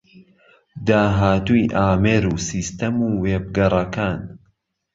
داهاتووی 0.87 1.71
ئامێر 1.77 2.23
و 2.27 2.35
سیستەم 2.49 2.95
و 3.07 3.09
وێبگەڕەکان 3.21 4.19